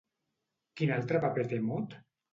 Quin 0.81 0.93
altre 0.95 1.21
paper 1.27 1.47
té 1.53 1.63
Mot? 1.69 1.99